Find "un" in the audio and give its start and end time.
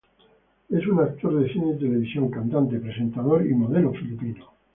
0.87-0.99